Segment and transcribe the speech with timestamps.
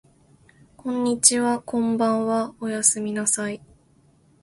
[0.77, 3.61] こんにちはこんばんはおやすみなさい